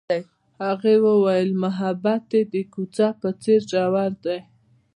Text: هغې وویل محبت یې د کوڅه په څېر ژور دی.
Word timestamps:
هغې 0.65 0.95
وویل 1.05 1.49
محبت 1.63 2.25
یې 2.35 2.41
د 2.53 2.55
کوڅه 2.73 3.07
په 3.21 3.29
څېر 3.41 3.61
ژور 3.71 4.11
دی. 4.25 4.39